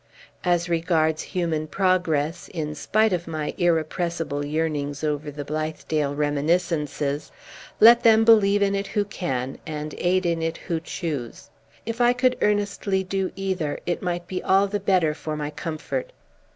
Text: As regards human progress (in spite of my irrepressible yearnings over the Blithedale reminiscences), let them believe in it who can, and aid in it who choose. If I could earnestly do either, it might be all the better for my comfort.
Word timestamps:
As 0.43 0.67
regards 0.67 1.21
human 1.21 1.67
progress 1.67 2.47
(in 2.47 2.73
spite 2.73 3.13
of 3.13 3.27
my 3.27 3.53
irrepressible 3.59 4.43
yearnings 4.43 5.03
over 5.03 5.29
the 5.29 5.45
Blithedale 5.45 6.15
reminiscences), 6.15 7.31
let 7.79 8.01
them 8.01 8.25
believe 8.25 8.63
in 8.63 8.73
it 8.73 8.87
who 8.87 9.05
can, 9.05 9.59
and 9.67 9.93
aid 9.99 10.25
in 10.25 10.41
it 10.41 10.57
who 10.57 10.79
choose. 10.79 11.51
If 11.85 12.01
I 12.01 12.13
could 12.13 12.35
earnestly 12.41 13.03
do 13.03 13.31
either, 13.35 13.79
it 13.85 14.01
might 14.01 14.25
be 14.27 14.41
all 14.41 14.65
the 14.65 14.79
better 14.79 15.13
for 15.13 15.37
my 15.37 15.51
comfort. 15.51 16.11